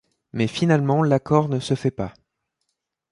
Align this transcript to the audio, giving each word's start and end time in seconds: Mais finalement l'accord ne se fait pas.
Mais 0.33 0.47
finalement 0.47 1.03
l'accord 1.03 1.47
ne 1.47 1.59
se 1.59 1.75
fait 1.75 1.91
pas. 1.91 2.11